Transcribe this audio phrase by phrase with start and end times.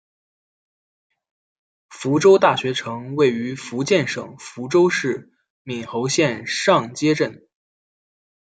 [1.91, 5.31] 福州大学城位于福建省福州市
[5.61, 7.47] 闽侯县上街镇。